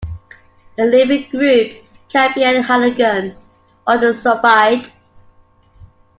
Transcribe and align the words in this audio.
The 0.77 0.85
leaving 0.85 1.29
group 1.29 1.83
can 2.09 2.31
be 2.33 2.41
a 2.43 2.63
halogen 2.63 3.35
or 3.85 3.97
a 3.97 4.13
sulfide. 4.15 4.91